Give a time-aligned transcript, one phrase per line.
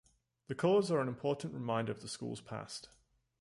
[0.47, 2.89] The colors are an important reminder of the school's past.